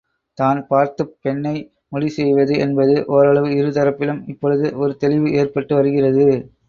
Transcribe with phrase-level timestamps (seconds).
[0.37, 1.53] தான் பார்த்துப் பெண்ணை
[1.89, 6.27] முடிவு செய்வது என்பது ஓரளவு இரு தரப்பிலும் இப்பொழுது ஒரு தெளிவு ஏற்பட்டு வருகிறது.